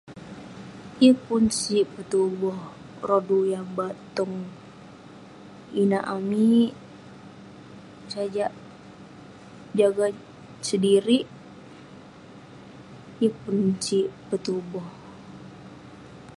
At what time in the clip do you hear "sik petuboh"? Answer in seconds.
1.59-2.59, 13.85-14.89